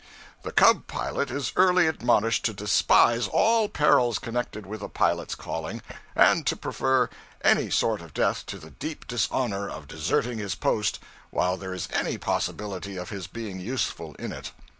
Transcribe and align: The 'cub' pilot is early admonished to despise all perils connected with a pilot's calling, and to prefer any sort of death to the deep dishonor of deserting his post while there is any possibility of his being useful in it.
The 0.41 0.51
'cub' 0.51 0.87
pilot 0.87 1.29
is 1.29 1.53
early 1.55 1.85
admonished 1.85 2.43
to 2.45 2.53
despise 2.55 3.27
all 3.27 3.69
perils 3.69 4.17
connected 4.17 4.65
with 4.65 4.81
a 4.81 4.89
pilot's 4.89 5.35
calling, 5.35 5.83
and 6.15 6.43
to 6.47 6.55
prefer 6.55 7.07
any 7.43 7.69
sort 7.69 8.01
of 8.01 8.11
death 8.15 8.43
to 8.47 8.57
the 8.57 8.71
deep 8.71 9.05
dishonor 9.05 9.69
of 9.69 9.87
deserting 9.87 10.39
his 10.39 10.55
post 10.55 10.97
while 11.29 11.55
there 11.55 11.75
is 11.75 11.87
any 11.93 12.17
possibility 12.17 12.97
of 12.97 13.11
his 13.11 13.27
being 13.27 13.59
useful 13.59 14.15
in 14.15 14.31
it. 14.31 14.49